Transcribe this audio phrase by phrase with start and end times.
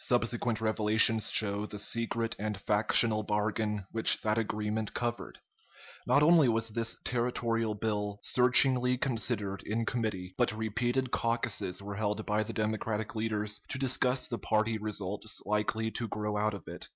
[0.00, 5.40] Subsequent revelations show the secret and factional bargain which that agreement covered.
[6.06, 12.24] Not only was this territorial bill searchingly considered in committee, but repeated caucuses were held
[12.24, 16.88] by the Democratic leaders to discuss the party results likely to grow out of it.